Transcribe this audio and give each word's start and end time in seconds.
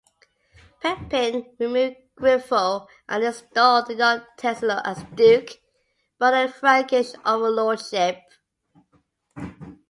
Pepin 0.81 1.55
removed 1.59 1.95
Grifo 2.19 2.87
and 3.07 3.23
installed 3.23 3.85
the 3.85 3.93
young 3.93 4.25
Tassilo 4.35 4.81
as 4.83 5.03
duke, 5.13 5.59
but 6.17 6.33
under 6.33 6.51
Frankish 6.51 7.13
overlordship. 7.23 8.17